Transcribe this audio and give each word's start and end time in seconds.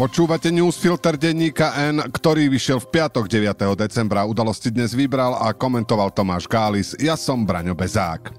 Počúvate 0.00 0.48
newsfilter 0.48 1.20
denníka 1.20 1.76
N, 1.76 2.00
ktorý 2.00 2.48
vyšiel 2.48 2.80
v 2.80 2.88
piatok 2.88 3.28
9. 3.28 3.52
decembra. 3.76 4.24
Udalosti 4.24 4.72
dnes 4.72 4.96
vybral 4.96 5.36
a 5.36 5.52
komentoval 5.52 6.08
Tomáš 6.16 6.48
Gális. 6.48 6.96
Ja 6.96 7.20
som 7.20 7.44
Braňo 7.44 7.76
Bezák. 7.76 8.32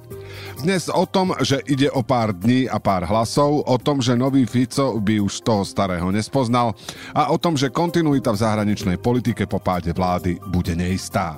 Dnes 0.66 0.90
o 0.90 1.06
tom, 1.06 1.38
že 1.38 1.62
ide 1.70 1.94
o 1.94 2.02
pár 2.02 2.34
dní 2.34 2.66
a 2.66 2.82
pár 2.82 3.06
hlasov, 3.06 3.62
o 3.62 3.78
tom, 3.78 4.02
že 4.02 4.18
nový 4.18 4.50
Fico 4.50 4.98
by 4.98 5.22
už 5.22 5.46
toho 5.46 5.62
starého 5.62 6.10
nespoznal 6.10 6.74
a 7.14 7.30
o 7.30 7.38
tom, 7.38 7.54
že 7.54 7.70
kontinuita 7.70 8.34
v 8.34 8.42
zahraničnej 8.42 8.98
politike 8.98 9.46
po 9.46 9.62
páde 9.62 9.94
vlády 9.94 10.42
bude 10.50 10.74
neistá. 10.74 11.38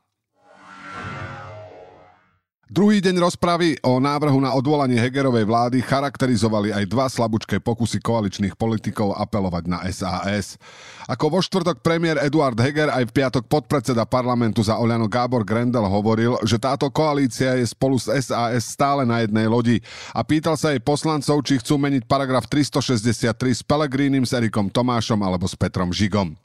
Druhý 2.71 3.03
deň 3.03 3.19
rozpravy 3.19 3.75
o 3.83 3.99
návrhu 3.99 4.39
na 4.39 4.55
odvolanie 4.55 4.95
Hegerovej 4.95 5.43
vlády 5.43 5.83
charakterizovali 5.83 6.71
aj 6.71 6.87
dva 6.87 7.11
slabúčké 7.11 7.59
pokusy 7.59 7.99
koaličných 7.99 8.55
politikov 8.55 9.11
apelovať 9.11 9.63
na 9.67 9.83
SAS. 9.91 10.55
Ako 11.03 11.27
vo 11.27 11.43
štvrtok 11.43 11.83
premiér 11.83 12.23
Eduard 12.23 12.55
Heger 12.55 12.87
aj 12.87 13.11
v 13.11 13.15
piatok 13.19 13.43
podpredseda 13.51 14.07
parlamentu 14.07 14.63
za 14.63 14.79
Oľano 14.79 15.11
Gábor 15.11 15.43
Grendel 15.43 15.83
hovoril, 15.83 16.39
že 16.47 16.55
táto 16.55 16.87
koalícia 16.87 17.59
je 17.59 17.67
spolu 17.67 17.99
s 17.99 18.07
SAS 18.07 18.63
stále 18.71 19.03
na 19.03 19.19
jednej 19.19 19.51
lodi 19.51 19.83
a 20.15 20.23
pýtal 20.23 20.55
sa 20.55 20.71
jej 20.71 20.79
poslancov, 20.79 21.43
či 21.43 21.59
chcú 21.59 21.75
meniť 21.75 22.07
paragraf 22.07 22.47
363 22.47 23.35
s 23.51 23.67
Pelegrínim, 23.67 24.23
s 24.23 24.31
Erikom 24.31 24.71
Tomášom 24.71 25.19
alebo 25.19 25.43
s 25.43 25.59
Petrom 25.59 25.91
Žigom. 25.91 26.39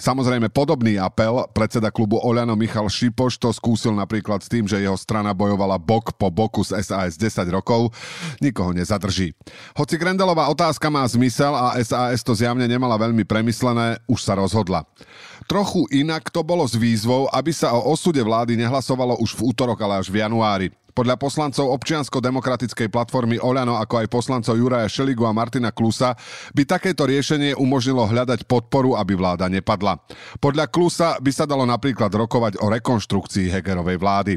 Samozrejme 0.00 0.50
podobný 0.50 0.98
apel 0.98 1.46
predseda 1.54 1.92
klubu 1.92 2.18
Oľano 2.18 2.58
Michal 2.58 2.88
Šipoš 2.90 3.38
to 3.38 3.54
skúsil 3.54 3.94
napríklad 3.94 4.42
s 4.42 4.48
tým, 4.50 4.66
že 4.66 4.82
jeho 4.82 4.96
strana 4.98 5.30
bojovala 5.36 5.78
bok 5.78 6.16
po 6.18 6.28
boku 6.32 6.66
s 6.66 6.74
SAS 6.82 7.14
10 7.14 7.46
rokov. 7.52 7.94
Nikoho 8.42 8.74
nezadrží. 8.74 9.36
Hoci 9.78 9.94
Grendelová 9.96 10.50
otázka 10.50 10.90
má 10.90 11.06
zmysel 11.06 11.52
a 11.54 11.78
SAS 11.80 12.24
to 12.26 12.34
zjavne 12.34 12.64
nemala 12.66 12.98
veľmi 12.98 13.22
premyslené, 13.22 14.00
už 14.10 14.20
sa 14.22 14.34
rozhodla. 14.34 14.84
Trochu 15.46 15.86
inak 15.90 16.30
to 16.30 16.46
bolo 16.46 16.62
s 16.66 16.78
výzvou, 16.78 17.26
aby 17.30 17.50
sa 17.50 17.74
o 17.74 17.90
osude 17.90 18.22
vlády 18.22 18.54
nehlasovalo 18.56 19.18
už 19.18 19.34
v 19.36 19.52
útorok, 19.52 19.78
ale 19.82 20.00
až 20.00 20.08
v 20.08 20.22
januári. 20.22 20.70
Podľa 20.92 21.16
poslancov 21.16 21.72
občiansko-demokratickej 21.72 22.92
platformy 22.92 23.40
Oľano, 23.40 23.80
ako 23.80 24.04
aj 24.04 24.12
poslancov 24.12 24.60
Juraja 24.60 24.84
Šeligu 24.92 25.24
a 25.24 25.32
Martina 25.32 25.72
Klusa, 25.72 26.12
by 26.52 26.68
takéto 26.68 27.08
riešenie 27.08 27.56
umožnilo 27.56 28.04
hľadať 28.04 28.44
podporu, 28.44 28.92
aby 29.00 29.16
vláda 29.16 29.48
nepadla. 29.48 29.96
Podľa 30.36 30.68
Klusa 30.68 31.16
by 31.16 31.32
sa 31.32 31.48
dalo 31.48 31.64
napríklad 31.64 32.12
rokovať 32.12 32.60
o 32.60 32.68
rekonštrukcii 32.68 33.48
Hegerovej 33.48 33.96
vlády. 33.96 34.36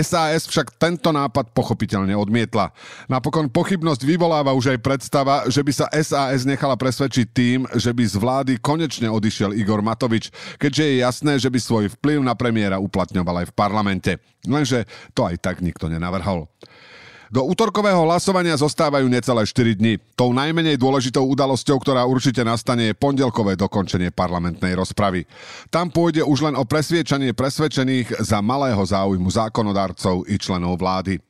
SAS 0.00 0.48
však 0.48 0.80
tento 0.80 1.12
nápad 1.12 1.52
pochopiteľne 1.52 2.16
odmietla. 2.16 2.72
Napokon 3.04 3.52
pochybnosť 3.52 4.00
vyvoláva 4.08 4.56
už 4.56 4.72
aj 4.72 4.78
predstava, 4.80 5.44
že 5.52 5.60
by 5.60 5.72
sa 5.76 5.86
SAS 6.00 6.48
nechala 6.48 6.80
presvedčiť 6.80 7.26
tým, 7.28 7.68
že 7.76 7.92
by 7.92 8.04
z 8.08 8.16
vlády 8.16 8.52
konečne 8.56 9.12
odišiel 9.12 9.52
Igor 9.52 9.84
Matovič, 9.84 10.32
keďže 10.56 10.82
je 10.88 10.94
jasné, 11.04 11.32
že 11.36 11.52
by 11.52 11.58
svoj 11.60 11.84
vplyv 12.00 12.24
na 12.24 12.32
premiéra 12.32 12.80
uplatňoval 12.80 13.44
aj 13.44 13.46
v 13.52 13.56
parlamente. 13.56 14.12
Lenže 14.48 14.88
to 15.12 15.28
aj 15.28 15.36
tak 15.42 15.60
nikto 15.60 15.90
nenavrhol. 15.90 16.48
Do 17.30 17.46
útorkového 17.46 18.10
hlasovania 18.10 18.58
zostávajú 18.58 19.06
necelé 19.06 19.46
4 19.46 19.78
dni. 19.78 20.02
Tou 20.18 20.34
najmenej 20.34 20.74
dôležitou 20.74 21.30
udalosťou, 21.30 21.78
ktorá 21.78 22.02
určite 22.02 22.42
nastane, 22.42 22.90
je 22.90 22.98
pondelkové 22.98 23.54
dokončenie 23.54 24.10
parlamentnej 24.10 24.74
rozpravy. 24.74 25.30
Tam 25.70 25.94
pôjde 25.94 26.26
už 26.26 26.50
len 26.50 26.58
o 26.58 26.66
presviečanie 26.66 27.30
presvedčených 27.30 28.26
za 28.26 28.42
malého 28.42 28.82
záujmu 28.82 29.30
zákonodarcov 29.30 30.26
i 30.26 30.34
členov 30.42 30.82
vlády. 30.82 31.22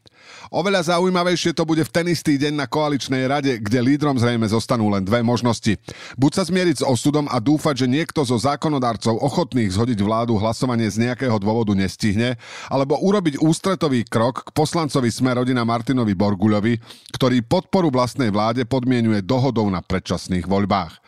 Oveľa 0.51 0.97
zaujímavejšie 0.97 1.55
to 1.55 1.63
bude 1.63 1.87
v 1.87 1.95
ten 1.95 2.07
istý 2.11 2.35
deň 2.35 2.59
na 2.59 2.67
koaličnej 2.67 3.23
rade, 3.31 3.53
kde 3.63 3.79
lídrom 3.79 4.19
zrejme 4.19 4.47
zostanú 4.51 4.91
len 4.91 5.07
dve 5.07 5.23
možnosti. 5.23 5.79
Buď 6.19 6.31
sa 6.35 6.43
zmieriť 6.43 6.83
s 6.83 6.87
osudom 6.87 7.31
a 7.31 7.39
dúfať, 7.39 7.87
že 7.87 7.93
niekto 7.93 8.27
zo 8.27 8.35
zákonodarcov 8.35 9.15
ochotných 9.15 9.71
zhodiť 9.71 9.99
vládu 10.03 10.35
hlasovanie 10.41 10.91
z 10.91 11.07
nejakého 11.07 11.39
dôvodu 11.39 11.71
nestihne, 11.77 12.35
alebo 12.67 12.99
urobiť 12.99 13.39
ústretový 13.39 14.03
krok 14.09 14.49
k 14.49 14.51
poslancovi 14.51 15.13
Sme 15.13 15.39
rodina 15.39 15.63
Martinovi 15.63 16.19
Borguľovi, 16.19 16.83
ktorý 17.15 17.47
podporu 17.47 17.95
vlastnej 17.95 18.35
vláde 18.35 18.67
podmienuje 18.67 19.23
dohodou 19.23 19.71
na 19.71 19.85
predčasných 19.85 20.51
voľbách. 20.51 20.99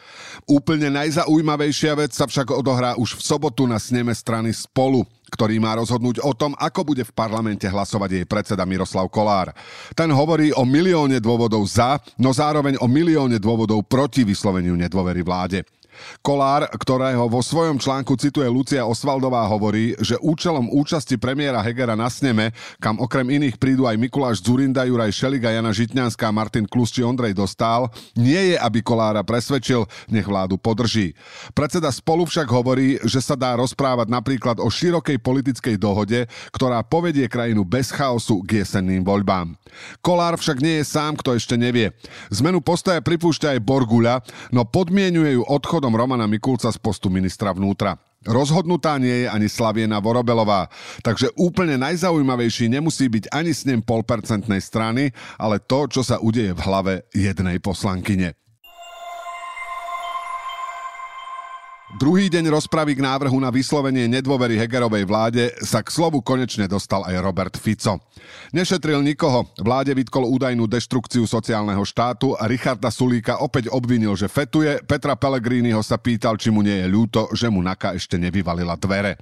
Úplne 0.46 0.90
najzaujímavejšia 0.92 1.98
vec 1.98 2.14
sa 2.14 2.26
však 2.30 2.50
odohrá 2.54 2.94
už 2.98 3.18
v 3.18 3.22
sobotu 3.22 3.66
na 3.66 3.78
sneme 3.78 4.14
strany 4.14 4.50
Spolu 4.54 5.06
ktorý 5.32 5.56
má 5.56 5.72
rozhodnúť 5.80 6.20
o 6.20 6.36
tom, 6.36 6.52
ako 6.60 6.92
bude 6.92 7.08
v 7.08 7.16
parlamente 7.16 7.64
hlasovať 7.64 8.20
jej 8.20 8.26
predseda 8.28 8.68
Miroslav 8.68 9.08
Kolár. 9.08 9.48
Ten 9.96 10.12
hovorí 10.12 10.52
o 10.52 10.68
milióne 10.68 11.18
dôvodov 11.24 11.64
za, 11.64 11.96
no 12.20 12.36
zároveň 12.36 12.76
o 12.84 12.86
milióne 12.86 13.40
dôvodov 13.40 13.88
proti 13.88 14.28
vysloveniu 14.28 14.76
nedôvery 14.76 15.24
vláde. 15.24 15.64
Kolár, 16.24 16.70
ktorého 16.70 17.26
vo 17.26 17.42
svojom 17.42 17.76
článku 17.80 18.14
cituje 18.14 18.46
Lucia 18.46 18.86
Osvaldová, 18.86 19.42
hovorí, 19.50 19.98
že 19.98 20.20
účelom 20.22 20.70
účasti 20.70 21.18
premiéra 21.18 21.58
Hegera 21.58 21.98
na 21.98 22.06
sneme, 22.06 22.54
kam 22.78 23.00
okrem 23.02 23.26
iných 23.26 23.56
prídu 23.58 23.88
aj 23.88 23.98
Mikuláš 23.98 24.44
Zurinda, 24.44 24.86
Juraj 24.86 25.10
Šeliga, 25.10 25.50
Jana 25.50 25.74
Žitňanská, 25.74 26.30
Martin 26.30 26.68
Klus 26.70 26.94
či 26.94 27.02
Ondrej 27.02 27.34
Dostál, 27.34 27.90
nie 28.14 28.54
je, 28.54 28.56
aby 28.60 28.78
Kolára 28.78 29.26
presvedčil, 29.26 29.82
nech 30.12 30.28
vládu 30.28 30.54
podrží. 30.54 31.16
Predseda 31.56 31.90
spolu 31.90 32.22
však 32.22 32.46
hovorí, 32.46 33.02
že 33.02 33.18
sa 33.18 33.34
dá 33.34 33.58
rozprávať 33.58 34.06
napríklad 34.06 34.62
o 34.62 34.70
širokej 34.70 35.18
politickej 35.18 35.74
dohode, 35.74 36.30
ktorá 36.54 36.86
povedie 36.86 37.26
krajinu 37.26 37.66
bez 37.66 37.90
chaosu 37.90 38.46
k 38.46 38.62
jesenným 38.62 39.02
voľbám. 39.02 39.58
Kolár 40.04 40.38
však 40.38 40.62
nie 40.62 40.78
je 40.78 40.86
sám, 40.86 41.18
kto 41.18 41.34
ešte 41.34 41.58
nevie. 41.58 41.90
Zmenu 42.30 42.62
postoja 42.62 43.02
pripúšťa 43.02 43.58
aj 43.58 43.64
Borguľa, 43.66 44.22
no 44.54 44.62
podmienuje 44.62 45.40
ju 45.40 45.42
odchodom 45.42 45.81
odchodom 45.82 45.98
Romana 45.98 46.30
Mikulca 46.30 46.70
z 46.70 46.78
postu 46.78 47.10
ministra 47.10 47.50
vnútra. 47.50 47.98
Rozhodnutá 48.22 49.02
nie 49.02 49.26
je 49.26 49.28
ani 49.34 49.50
Slaviena 49.50 49.98
Vorobelová, 49.98 50.70
takže 51.02 51.34
úplne 51.34 51.74
najzaujímavejší 51.74 52.70
nemusí 52.70 53.10
byť 53.10 53.34
ani 53.34 53.50
s 53.50 53.66
ním 53.66 53.82
polpercentnej 53.82 54.62
strany, 54.62 55.10
ale 55.42 55.58
to, 55.58 55.90
čo 55.90 56.06
sa 56.06 56.22
udeje 56.22 56.54
v 56.54 56.62
hlave 56.62 56.94
jednej 57.10 57.58
poslankyne. 57.58 58.38
Druhý 62.02 62.26
deň 62.26 62.50
rozpravy 62.50 62.98
k 62.98 63.06
návrhu 63.06 63.38
na 63.38 63.46
vyslovenie 63.46 64.10
nedôvery 64.10 64.58
Hegerovej 64.58 65.06
vláde 65.06 65.54
sa 65.62 65.86
k 65.86 65.94
slovu 65.94 66.18
konečne 66.18 66.66
dostal 66.66 67.06
aj 67.06 67.14
Robert 67.22 67.54
Fico. 67.54 68.02
Nešetril 68.50 68.98
nikoho, 69.06 69.46
vláde 69.62 69.94
vytkol 69.94 70.26
údajnú 70.26 70.66
deštrukciu 70.66 71.30
sociálneho 71.30 71.78
štátu 71.86 72.34
a 72.34 72.50
Richarda 72.50 72.90
Sulíka 72.90 73.38
opäť 73.38 73.70
obvinil, 73.70 74.18
že 74.18 74.26
fetuje, 74.26 74.82
Petra 74.82 75.14
Pellegriniho 75.14 75.78
sa 75.78 75.94
pýtal, 75.94 76.34
či 76.42 76.50
mu 76.50 76.66
nie 76.66 76.74
je 76.82 76.90
ľúto, 76.90 77.30
že 77.38 77.46
mu 77.46 77.62
Naka 77.62 77.94
ešte 77.94 78.18
nevyvalila 78.18 78.74
dvere. 78.74 79.14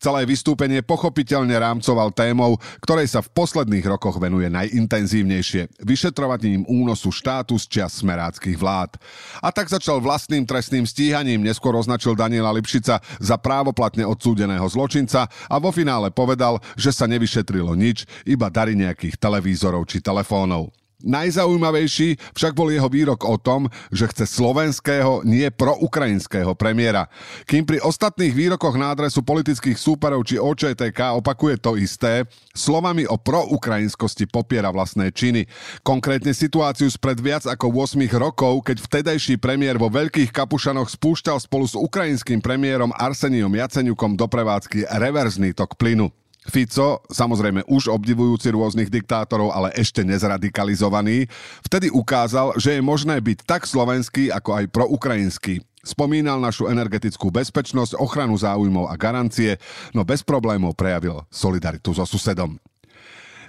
Celé 0.00 0.24
vystúpenie 0.24 0.80
pochopiteľne 0.80 1.52
rámcoval 1.52 2.16
témou, 2.16 2.56
ktorej 2.80 3.12
sa 3.12 3.20
v 3.20 3.28
posledných 3.28 3.84
rokoch 3.92 4.16
venuje 4.16 4.48
najintenzívnejšie, 4.48 5.84
vyšetrovaním 5.84 6.64
únosu 6.64 7.12
štátu 7.12 7.60
z 7.60 7.64
čias 7.68 8.00
smeráckých 8.00 8.56
vlád. 8.56 8.96
A 9.44 9.52
tak 9.52 9.68
začal 9.68 10.00
vlastným 10.00 10.48
trestným 10.48 10.88
stíhaním, 10.88 11.44
neskôr 11.44 11.76
označil 11.76 12.05
označil 12.06 12.14
Daniela 12.14 12.54
Lipšica 12.54 13.02
za 13.18 13.36
právoplatne 13.42 14.06
odsúdeného 14.06 14.62
zločinca 14.70 15.26
a 15.26 15.56
vo 15.58 15.74
finále 15.74 16.14
povedal, 16.14 16.62
že 16.78 16.94
sa 16.94 17.10
nevyšetrilo 17.10 17.74
nič, 17.74 18.06
iba 18.22 18.46
dary 18.46 18.78
nejakých 18.78 19.18
televízorov 19.18 19.90
či 19.90 19.98
telefónov. 19.98 20.70
Najzaujímavejší 21.04 22.32
však 22.32 22.56
bol 22.56 22.72
jeho 22.72 22.88
výrok 22.88 23.28
o 23.28 23.36
tom, 23.36 23.68
že 23.92 24.08
chce 24.08 24.24
slovenského, 24.24 25.28
nie 25.28 25.44
proukrajinského 25.52 26.56
premiéra. 26.56 27.12
Kým 27.44 27.68
pri 27.68 27.84
ostatných 27.84 28.32
výrokoch 28.32 28.80
na 28.80 28.96
adresu 28.96 29.20
politických 29.20 29.76
súperov 29.76 30.24
či 30.24 30.40
OČTK 30.40 31.20
opakuje 31.20 31.60
to 31.60 31.76
isté, 31.76 32.24
slovami 32.56 33.04
o 33.04 33.20
proukrajinskosti 33.20 34.24
popiera 34.24 34.72
vlastné 34.72 35.12
činy. 35.12 35.44
Konkrétne 35.84 36.32
situáciu 36.32 36.88
spred 36.88 37.20
viac 37.20 37.44
ako 37.44 37.68
8 37.76 38.00
rokov, 38.16 38.64
keď 38.64 38.80
vtedajší 38.80 39.36
premiér 39.36 39.76
vo 39.76 39.92
Veľkých 39.92 40.32
Kapušanoch 40.32 40.88
spúšťal 40.88 41.44
spolu 41.44 41.68
s 41.68 41.76
ukrajinským 41.76 42.40
premiérom 42.40 42.88
Arseniom 42.96 43.52
Jaceňukom 43.52 44.16
do 44.16 44.24
prevádzky 44.24 44.88
reverzný 44.88 45.52
tok 45.52 45.76
plynu. 45.76 46.08
Fico, 46.46 47.02
samozrejme 47.10 47.66
už 47.66 47.90
obdivujúci 47.90 48.54
rôznych 48.54 48.86
diktátorov, 48.86 49.50
ale 49.50 49.74
ešte 49.74 50.06
nezradikalizovaný, 50.06 51.26
vtedy 51.66 51.90
ukázal, 51.90 52.54
že 52.54 52.78
je 52.78 52.82
možné 52.82 53.18
byť 53.18 53.38
tak 53.42 53.66
slovenský, 53.66 54.30
ako 54.30 54.62
aj 54.62 54.64
proukrajinský. 54.70 55.60
Spomínal 55.86 56.42
našu 56.42 56.66
energetickú 56.66 57.30
bezpečnosť, 57.30 57.94
ochranu 58.02 58.34
záujmov 58.34 58.90
a 58.90 58.98
garancie, 58.98 59.54
no 59.94 60.02
bez 60.02 60.22
problémov 60.26 60.74
prejavil 60.74 61.22
solidaritu 61.30 61.94
so 61.94 62.02
susedom. 62.02 62.58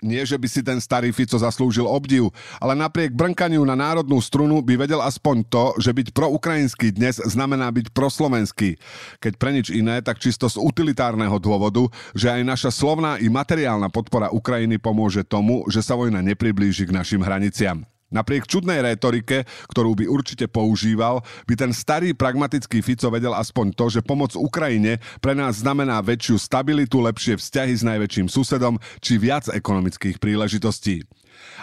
Nie, 0.06 0.24
že 0.24 0.38
by 0.38 0.48
si 0.48 0.62
ten 0.62 0.78
starý 0.78 1.10
Fico 1.10 1.36
zaslúžil 1.36 1.90
obdiv, 1.90 2.30
ale 2.62 2.78
napriek 2.78 3.16
brnkaniu 3.18 3.66
na 3.66 3.74
národnú 3.74 4.22
strunu 4.22 4.62
by 4.62 4.86
vedel 4.86 5.02
aspoň 5.02 5.44
to, 5.50 5.66
že 5.82 5.92
byť 5.94 6.08
proukrajinský 6.14 6.94
dnes 6.94 7.18
znamená 7.18 7.74
byť 7.74 7.92
proslovenský. 7.92 8.78
Keď 9.18 9.34
pre 9.42 9.52
nič 9.56 9.74
iné, 9.74 10.00
tak 10.06 10.22
čisto 10.22 10.46
z 10.46 10.62
utilitárneho 10.62 11.42
dôvodu, 11.42 11.90
že 12.14 12.30
aj 12.30 12.42
naša 12.46 12.70
slovná 12.70 13.18
i 13.18 13.28
materiálna 13.28 13.90
podpora 13.90 14.30
Ukrajiny 14.30 14.78
pomôže 14.78 15.26
tomu, 15.26 15.66
že 15.68 15.82
sa 15.82 15.98
vojna 15.98 16.22
nepriblíži 16.22 16.86
k 16.86 16.96
našim 16.96 17.22
hraniciam. 17.26 17.97
Napriek 18.08 18.48
čudnej 18.48 18.80
rétorike, 18.80 19.44
ktorú 19.68 19.92
by 19.92 20.08
určite 20.08 20.48
používal, 20.48 21.20
by 21.44 21.54
ten 21.60 21.72
starý 21.76 22.16
pragmatický 22.16 22.80
Fico 22.80 23.12
vedel 23.12 23.36
aspoň 23.36 23.76
to, 23.76 23.92
že 23.92 24.06
pomoc 24.06 24.32
Ukrajine 24.40 25.04
pre 25.20 25.36
nás 25.36 25.60
znamená 25.60 26.00
väčšiu 26.00 26.40
stabilitu, 26.40 27.04
lepšie 27.04 27.36
vzťahy 27.36 27.74
s 27.76 27.84
najväčším 27.84 28.32
susedom 28.32 28.80
či 29.04 29.20
viac 29.20 29.52
ekonomických 29.52 30.24
príležitostí. 30.24 31.04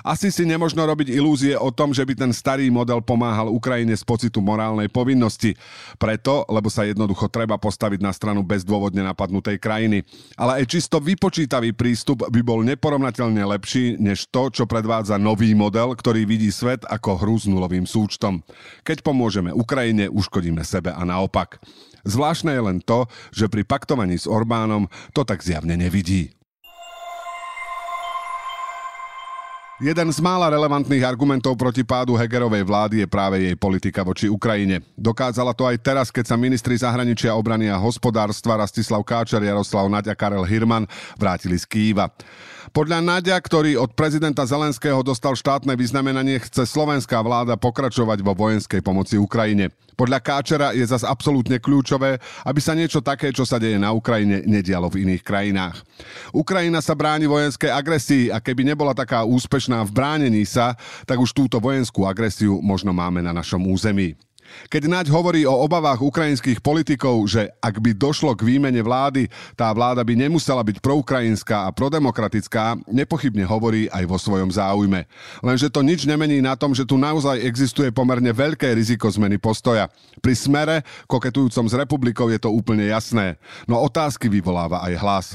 Asi 0.03 0.29
si 0.29 0.43
nemožno 0.45 0.83
robiť 0.85 1.15
ilúzie 1.15 1.55
o 1.55 1.71
tom, 1.71 1.95
že 1.95 2.03
by 2.03 2.13
ten 2.19 2.33
starý 2.35 2.69
model 2.69 3.01
pomáhal 3.01 3.49
Ukrajine 3.49 3.95
z 3.95 4.03
pocitu 4.03 4.43
morálnej 4.43 4.91
povinnosti. 4.91 5.55
Preto, 5.97 6.45
lebo 6.51 6.69
sa 6.69 6.85
jednoducho 6.85 7.31
treba 7.31 7.57
postaviť 7.57 8.01
na 8.03 8.13
stranu 8.13 8.43
bezdôvodne 8.43 9.07
napadnutej 9.07 9.57
krajiny. 9.63 10.03
Ale 10.35 10.61
aj 10.61 10.71
čisto 10.71 10.99
vypočítavý 10.99 11.73
prístup 11.73 12.27
by 12.27 12.41
bol 12.43 12.61
neporovnateľne 12.67 13.41
lepší 13.57 13.97
než 13.97 14.29
to, 14.29 14.51
čo 14.51 14.65
predvádza 14.67 15.17
nový 15.17 15.55
model, 15.55 15.95
ktorý 15.95 16.27
vidí 16.27 16.51
svet 16.51 16.83
ako 16.85 17.23
hru 17.23 17.37
s 17.39 17.47
nulovým 17.47 17.87
súčtom. 17.87 18.43
Keď 18.83 19.07
pomôžeme 19.07 19.55
Ukrajine, 19.55 20.11
uškodíme 20.11 20.67
sebe 20.67 20.91
a 20.91 21.03
naopak. 21.07 21.63
Zvláštne 22.05 22.53
je 22.53 22.63
len 22.63 22.79
to, 22.85 23.09
že 23.33 23.49
pri 23.49 23.65
paktovaní 23.65 24.21
s 24.21 24.29
Orbánom 24.29 24.93
to 25.17 25.25
tak 25.25 25.41
zjavne 25.41 25.73
nevidí. 25.73 26.34
Jeden 29.83 30.07
z 30.07 30.23
mála 30.23 30.55
relevantných 30.55 31.03
argumentov 31.03 31.59
proti 31.59 31.83
pádu 31.83 32.15
Hegerovej 32.15 32.63
vlády 32.63 33.03
je 33.03 33.09
práve 33.11 33.43
jej 33.43 33.59
politika 33.59 34.07
voči 34.07 34.31
Ukrajine. 34.31 34.87
Dokázala 34.95 35.51
to 35.51 35.67
aj 35.67 35.83
teraz, 35.83 36.15
keď 36.15 36.31
sa 36.31 36.39
ministri 36.39 36.79
zahraničia 36.79 37.35
obrany 37.35 37.67
a 37.67 37.75
hospodárstva 37.75 38.63
Rastislav 38.63 39.03
Káčer, 39.03 39.43
Jaroslav 39.43 39.91
Naď 39.91 40.15
a 40.15 40.15
Karel 40.15 40.47
Hirman 40.47 40.87
vrátili 41.19 41.59
z 41.59 41.67
Kýva. 41.67 42.07
Podľa 42.73 43.05
Nadia, 43.05 43.37
ktorý 43.37 43.77
od 43.77 43.93
prezidenta 43.93 44.49
Zelenského 44.49 45.05
dostal 45.05 45.37
štátne 45.37 45.77
vyznamenanie, 45.77 46.41
chce 46.41 46.65
slovenská 46.65 47.21
vláda 47.21 47.61
pokračovať 47.61 48.25
vo 48.25 48.33
vojenskej 48.33 48.81
pomoci 48.81 49.21
Ukrajine. 49.21 49.69
Podľa 49.95 50.19
Káčera 50.25 50.69
je 50.73 50.83
zas 50.83 51.07
absolútne 51.07 51.61
kľúčové, 51.61 52.19
aby 52.49 52.61
sa 52.63 52.75
niečo 52.75 53.05
také, 53.05 53.31
čo 53.31 53.47
sa 53.47 53.61
deje 53.61 53.79
na 53.79 53.95
Ukrajine, 53.95 54.43
nedialo 54.43 54.91
v 54.91 55.07
iných 55.07 55.23
krajinách. 55.23 55.87
Ukrajina 56.35 56.81
sa 56.81 56.99
bráni 56.99 57.31
vojenskej 57.31 57.71
agresii 57.71 58.25
a 58.33 58.43
keby 58.43 58.75
nebola 58.75 58.97
taká 58.97 59.23
úspešná 59.23 59.85
v 59.87 59.95
bránení 59.95 60.43
sa, 60.49 60.75
tak 61.07 61.21
už 61.21 61.31
túto 61.31 61.63
vojenskú 61.63 62.09
agresiu 62.09 62.59
možno 62.59 62.91
máme 62.91 63.23
na 63.23 63.31
našom 63.31 63.63
území. 63.71 64.19
Keď 64.69 64.83
Naď 64.89 65.07
hovorí 65.11 65.45
o 65.45 65.55
obavách 65.55 66.01
ukrajinských 66.03 66.61
politikov, 66.61 67.25
že 67.29 67.51
ak 67.61 67.81
by 67.81 67.97
došlo 67.97 68.33
k 68.37 68.47
výmene 68.47 68.81
vlády, 68.81 69.29
tá 69.59 69.71
vláda 69.73 70.03
by 70.03 70.15
nemusela 70.15 70.63
byť 70.65 70.81
proukrajinská 70.81 71.69
a 71.69 71.75
prodemokratická, 71.75 72.79
nepochybne 72.89 73.45
hovorí 73.45 73.87
aj 73.93 74.05
vo 74.09 74.19
svojom 74.21 74.51
záujme. 74.53 75.07
Lenže 75.41 75.69
to 75.71 75.81
nič 75.81 76.05
nemení 76.09 76.41
na 76.41 76.55
tom, 76.59 76.73
že 76.73 76.89
tu 76.89 77.01
naozaj 77.01 77.41
existuje 77.43 77.93
pomerne 77.95 78.31
veľké 78.33 78.73
riziko 78.75 79.09
zmeny 79.11 79.37
postoja. 79.41 79.89
Pri 80.19 80.35
smere, 80.37 80.87
koketujúcom 81.07 81.67
s 81.69 81.75
republikou, 81.75 82.27
je 82.33 82.41
to 82.41 82.51
úplne 82.53 82.89
jasné. 82.89 83.37
No 83.65 83.81
otázky 83.81 84.27
vyvoláva 84.29 84.83
aj 84.85 84.95
hlas. 85.01 85.27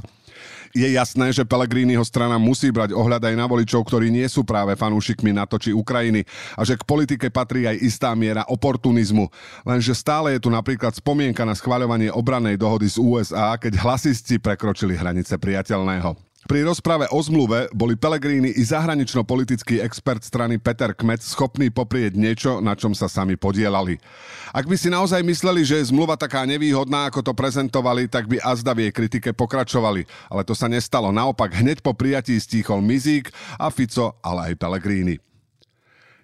Je 0.69 0.86
jasné, 0.86 1.33
že 1.33 1.48
Pellegriniho 1.48 2.06
strana 2.06 2.38
musí 2.38 2.69
brať 2.69 2.94
ohľad 2.94 3.25
aj 3.25 3.36
na 3.36 3.50
voličov, 3.50 3.81
ktorí 3.89 4.13
nie 4.13 4.30
sú 4.30 4.45
práve 4.45 4.77
fanúšikmi 4.77 5.33
NATO 5.33 5.57
či 5.57 5.74
Ukrajiny 5.74 6.21
a 6.54 6.62
že 6.62 6.77
k 6.77 6.86
politike 6.86 7.33
patrí 7.33 7.66
aj 7.66 7.81
istá 7.81 8.13
miera 8.13 8.45
oportunizmu. 8.45 9.25
Lenže 9.66 9.98
stále 9.98 10.38
je 10.38 10.45
tu 10.45 10.54
napríklad 10.54 10.94
spomienka 10.94 11.42
na 11.42 11.57
schváľovanie 11.57 12.13
obranej 12.13 12.62
dohody 12.62 12.86
z 12.86 13.01
USA, 13.01 13.57
keď 13.57 13.81
hlasistci 13.81 14.38
prekročili 14.38 14.94
hranice 14.94 15.33
priateľného. 15.42 16.28
Pri 16.49 16.65
rozprave 16.65 17.05
o 17.13 17.21
zmluve 17.21 17.69
boli 17.77 17.93
Pelegrini 17.93 18.49
i 18.49 18.65
zahranično-politický 18.65 19.85
expert 19.85 20.25
strany 20.25 20.57
Peter 20.57 20.97
Kmet 20.97 21.21
schopný 21.21 21.69
poprieť 21.69 22.17
niečo, 22.17 22.57
na 22.57 22.73
čom 22.73 22.97
sa 22.97 23.05
sami 23.05 23.37
podielali. 23.37 24.01
Ak 24.49 24.65
by 24.65 24.73
si 24.73 24.89
naozaj 24.89 25.21
mysleli, 25.21 25.61
že 25.61 25.77
je 25.77 25.93
zmluva 25.93 26.17
taká 26.17 26.49
nevýhodná, 26.49 27.05
ako 27.05 27.21
to 27.21 27.37
prezentovali, 27.37 28.09
tak 28.09 28.25
by 28.25 28.41
azda 28.41 28.73
v 28.73 28.89
jej 28.89 28.93
kritike 28.97 29.29
pokračovali. 29.29 30.09
Ale 30.25 30.41
to 30.41 30.57
sa 30.57 30.65
nestalo. 30.65 31.13
Naopak 31.13 31.53
hneď 31.53 31.85
po 31.85 31.93
prijatí 31.93 32.33
stíchol 32.41 32.81
Mizík 32.81 33.29
a 33.61 33.69
Fico, 33.69 34.17
ale 34.25 34.49
aj 34.49 34.53
Pelegrini. 34.57 35.28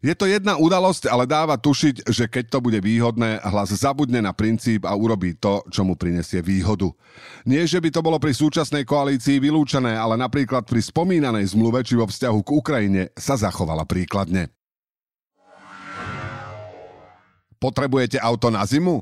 Je 0.05 0.13
to 0.13 0.29
jedna 0.29 0.53
udalosť, 0.53 1.09
ale 1.09 1.25
dáva 1.25 1.57
tušiť, 1.57 2.05
že 2.05 2.29
keď 2.29 2.53
to 2.53 2.59
bude 2.61 2.77
výhodné, 2.77 3.41
hlas 3.41 3.73
zabudne 3.73 4.21
na 4.21 4.37
princíp 4.37 4.85
a 4.85 4.93
urobí 4.93 5.33
to, 5.33 5.65
čo 5.73 5.81
mu 5.81 5.97
prinesie 5.97 6.45
výhodu. 6.45 6.93
Nie, 7.41 7.65
že 7.65 7.81
by 7.81 7.89
to 7.89 8.05
bolo 8.05 8.21
pri 8.21 8.37
súčasnej 8.37 8.85
koalícii 8.85 9.41
vylúčené, 9.41 9.97
ale 9.97 10.13
napríklad 10.13 10.69
pri 10.69 10.77
spomínanej 10.77 11.57
zmluve 11.57 11.81
či 11.81 11.97
vo 11.97 12.05
vzťahu 12.05 12.37
k 12.45 12.49
Ukrajine 12.53 13.01
sa 13.17 13.33
zachovala 13.33 13.81
príkladne. 13.89 14.53
Potrebujete 17.57 18.21
auto 18.21 18.53
na 18.53 18.61
zimu? 18.61 19.01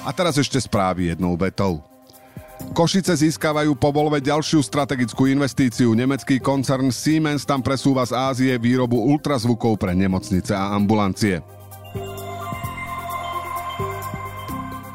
A 0.00 0.10
teraz 0.16 0.40
ešte 0.40 0.56
správy 0.56 1.12
jednou 1.12 1.36
vetou. 1.36 1.84
Košice 2.76 3.16
získavajú 3.16 3.72
po 3.76 3.88
Volve 3.88 4.20
ďalšiu 4.20 4.60
strategickú 4.60 5.24
investíciu. 5.28 5.96
Nemecký 5.96 6.40
koncern 6.40 6.92
Siemens 6.92 7.48
tam 7.48 7.64
presúva 7.64 8.04
z 8.04 8.12
Ázie 8.12 8.52
výrobu 8.60 9.00
ultrazvukov 9.00 9.80
pre 9.80 9.96
nemocnice 9.96 10.52
a 10.52 10.76
ambulancie. 10.76 11.40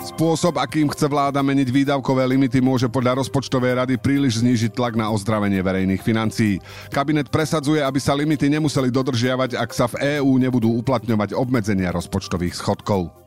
Spôsob, 0.06 0.62
akým 0.62 0.88
chce 0.94 1.10
vláda 1.10 1.42
meniť 1.42 1.68
výdavkové 1.74 2.24
limity, 2.30 2.62
môže 2.62 2.86
podľa 2.86 3.26
rozpočtovej 3.26 3.84
rady 3.84 3.96
príliš 3.98 4.40
znížiť 4.46 4.72
tlak 4.78 4.94
na 4.94 5.10
ozdravenie 5.10 5.60
verejných 5.60 6.06
financií. 6.06 6.62
Kabinet 6.94 7.34
presadzuje, 7.34 7.82
aby 7.82 7.98
sa 7.98 8.14
limity 8.14 8.46
nemuseli 8.48 8.94
dodržiavať, 8.94 9.58
ak 9.58 9.70
sa 9.74 9.90
v 9.90 10.22
EÚ 10.22 10.38
nebudú 10.38 10.70
uplatňovať 10.80 11.34
obmedzenia 11.34 11.90
rozpočtových 11.90 12.54
schodkov. 12.54 13.25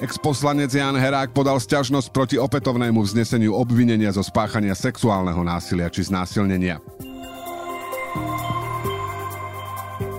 Ex-poslanec 0.00 0.72
Jan 0.72 0.96
Herák 0.96 1.36
podal 1.36 1.60
sťažnosť 1.60 2.08
proti 2.08 2.36
opätovnému 2.40 3.04
vzneseniu 3.04 3.52
obvinenia 3.52 4.08
zo 4.08 4.24
spáchania 4.24 4.72
sexuálneho 4.72 5.44
násilia 5.44 5.92
či 5.92 6.08
znásilnenia. 6.08 6.80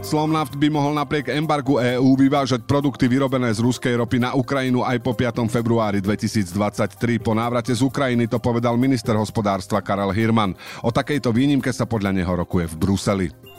Slomnaft 0.06 0.54
by 0.62 0.70
mohol 0.70 0.94
napriek 0.94 1.34
embargu 1.34 1.82
EÚ 1.82 2.14
vyvážať 2.14 2.62
produkty 2.70 3.10
vyrobené 3.10 3.50
z 3.50 3.58
ruskej 3.66 3.98
ropy 3.98 4.22
na 4.22 4.38
Ukrajinu 4.38 4.86
aj 4.86 5.02
po 5.02 5.18
5. 5.18 5.50
februári 5.50 5.98
2023. 5.98 7.18
Po 7.18 7.34
návrate 7.34 7.74
z 7.74 7.82
Ukrajiny 7.82 8.30
to 8.30 8.38
povedal 8.38 8.78
minister 8.78 9.18
hospodárstva 9.18 9.82
Karel 9.82 10.14
Hirman. 10.14 10.54
O 10.86 10.94
takejto 10.94 11.34
výnimke 11.34 11.74
sa 11.74 11.90
podľa 11.90 12.14
neho 12.14 12.34
rokuje 12.38 12.70
v 12.70 12.76
Bruseli. 12.78 13.51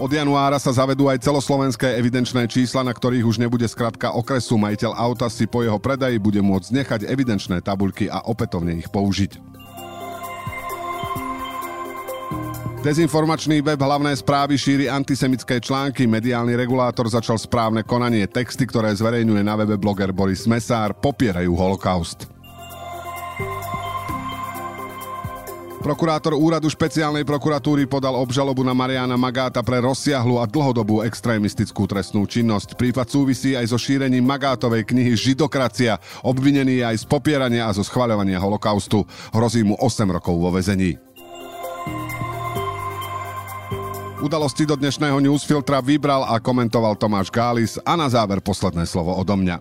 Od 0.00 0.08
januára 0.08 0.56
sa 0.56 0.72
zavedú 0.72 1.12
aj 1.12 1.20
celoslovenské 1.20 2.00
evidenčné 2.00 2.48
čísla, 2.48 2.80
na 2.80 2.96
ktorých 2.96 3.20
už 3.20 3.36
nebude 3.36 3.68
skratka 3.68 4.16
okresu. 4.16 4.56
Majiteľ 4.56 4.96
auta 4.96 5.28
si 5.28 5.44
po 5.44 5.60
jeho 5.60 5.76
predaji 5.76 6.16
bude 6.16 6.40
môcť 6.40 6.72
nechať 6.72 7.00
evidenčné 7.04 7.60
tabuľky 7.60 8.08
a 8.08 8.24
opätovne 8.24 8.80
ich 8.80 8.88
použiť. 8.88 9.36
Dezinformačný 12.80 13.60
web 13.60 13.76
hlavné 13.76 14.16
správy 14.16 14.56
šíri 14.56 14.88
antisemické 14.88 15.60
články, 15.60 16.08
mediálny 16.08 16.56
regulátor 16.56 17.04
začal 17.04 17.36
správne 17.36 17.84
konanie. 17.84 18.24
Texty, 18.24 18.64
ktoré 18.64 18.96
zverejňuje 18.96 19.44
na 19.44 19.52
webe 19.52 19.76
bloger 19.76 20.16
Boris 20.16 20.48
Mesár, 20.48 20.96
popierajú 20.96 21.52
holokaust. 21.52 22.39
Prokurátor 25.80 26.36
úradu 26.36 26.68
špeciálnej 26.68 27.24
prokuratúry 27.24 27.88
podal 27.88 28.12
obžalobu 28.20 28.60
na 28.60 28.76
Mariana 28.76 29.16
Magáta 29.16 29.64
pre 29.64 29.80
rozsiahlu 29.80 30.36
a 30.36 30.44
dlhodobú 30.44 31.00
extrémistickú 31.00 31.88
trestnú 31.88 32.28
činnosť. 32.28 32.76
Prípad 32.76 33.08
súvisí 33.08 33.56
aj 33.56 33.72
so 33.72 33.80
šírením 33.80 34.20
Magátovej 34.20 34.84
knihy 34.84 35.16
Židokracia, 35.16 35.96
obvinený 36.20 36.84
aj 36.84 37.00
z 37.00 37.04
popierania 37.08 37.64
a 37.64 37.72
zo 37.72 37.80
schvaľovania 37.80 38.36
holokaustu. 38.36 39.08
Hrozí 39.32 39.64
mu 39.64 39.72
8 39.80 40.04
rokov 40.04 40.36
vo 40.36 40.52
vezení. 40.52 41.00
Udalosti 44.20 44.68
do 44.68 44.76
dnešného 44.76 45.16
newsfiltra 45.16 45.80
vybral 45.80 46.28
a 46.28 46.36
komentoval 46.44 46.92
Tomáš 47.00 47.32
Gális 47.32 47.80
a 47.80 47.96
na 47.96 48.04
záver 48.04 48.44
posledné 48.44 48.84
slovo 48.84 49.16
odo 49.16 49.32
mňa. 49.32 49.56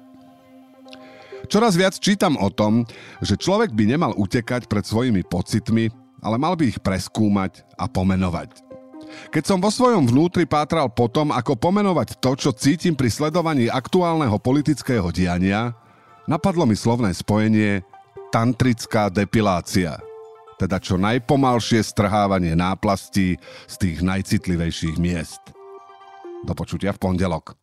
Čoraz 1.48 1.80
viac 1.80 1.96
čítam 1.96 2.36
o 2.36 2.52
tom, 2.52 2.84
že 3.24 3.40
človek 3.40 3.72
by 3.72 3.96
nemal 3.96 4.12
utekať 4.20 4.68
pred 4.68 4.84
svojimi 4.84 5.24
pocitmi, 5.26 6.09
ale 6.24 6.36
mal 6.40 6.56
by 6.56 6.70
ich 6.70 6.80
preskúmať 6.80 7.64
a 7.76 7.88
pomenovať. 7.88 8.66
Keď 9.34 9.44
som 9.44 9.58
vo 9.58 9.74
svojom 9.74 10.06
vnútri 10.06 10.46
pátral 10.46 10.92
potom, 10.92 11.34
ako 11.34 11.58
pomenovať 11.58 12.22
to, 12.22 12.32
čo 12.38 12.52
cítim 12.54 12.94
pri 12.94 13.10
sledovaní 13.10 13.66
aktuálneho 13.66 14.38
politického 14.38 15.10
diania, 15.10 15.74
napadlo 16.30 16.70
mi 16.70 16.78
slovné 16.78 17.16
spojenie 17.16 17.82
tantrická 18.30 19.10
depilácia– 19.10 19.98
teda 20.60 20.76
čo 20.84 21.00
najpomalšie 21.00 21.80
strhávanie 21.80 22.52
náplastí 22.52 23.40
z 23.64 23.76
tých 23.80 24.04
najcitlivejších 24.04 25.00
miest. 25.00 25.40
Do 26.44 26.52
počutia 26.52 26.92
v 26.92 27.00
pondelok. 27.00 27.56